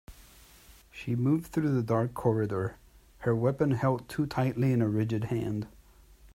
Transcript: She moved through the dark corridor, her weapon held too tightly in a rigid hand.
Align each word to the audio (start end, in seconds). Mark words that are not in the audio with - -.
She 0.91 1.15
moved 1.15 1.51
through 1.51 1.75
the 1.75 1.83
dark 1.83 2.15
corridor, 2.15 2.77
her 3.19 3.35
weapon 3.35 3.69
held 3.73 4.09
too 4.09 4.25
tightly 4.25 4.73
in 4.73 4.81
a 4.81 4.89
rigid 4.89 5.25
hand. 5.25 5.67